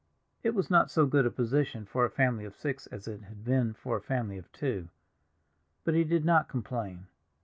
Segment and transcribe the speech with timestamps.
[0.41, 3.43] It was not so good a position for a family of six as it had
[3.45, 4.89] been for a family of two,
[5.83, 7.05] but he did not complain.